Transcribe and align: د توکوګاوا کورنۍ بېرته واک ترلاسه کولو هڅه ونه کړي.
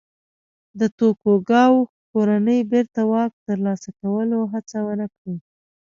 د 0.79 0.81
توکوګاوا 0.97 1.83
کورنۍ 2.11 2.59
بېرته 2.71 3.01
واک 3.11 3.31
ترلاسه 3.47 3.89
کولو 3.99 4.39
هڅه 4.53 4.77
ونه 4.87 5.07
کړي. 5.15 5.35